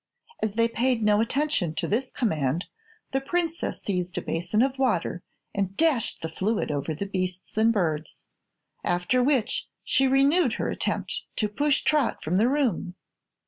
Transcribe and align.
As 0.41 0.53
they 0.55 0.67
paid 0.67 1.03
no 1.03 1.21
attention 1.21 1.75
to 1.75 1.87
this 1.87 2.11
command 2.11 2.65
the 3.11 3.21
princess 3.21 3.83
seized 3.83 4.17
a 4.17 4.21
basin 4.23 4.63
of 4.63 4.79
water 4.79 5.21
and 5.53 5.77
dashed 5.77 6.23
the 6.23 6.27
fluid 6.27 6.71
over 6.71 6.95
the 6.95 7.05
beasts 7.05 7.55
and 7.55 7.71
birds, 7.71 8.25
after 8.83 9.21
which 9.23 9.67
she 9.83 10.07
renewed 10.07 10.53
her 10.53 10.71
attempt 10.71 11.21
to 11.35 11.47
push 11.47 11.83
Trot 11.83 12.23
from 12.23 12.37
the 12.37 12.49
room. 12.49 12.95